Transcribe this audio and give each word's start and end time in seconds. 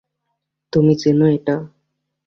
তুমি 0.73 0.93
চেনো 1.01 1.25
এটা? 1.35 1.55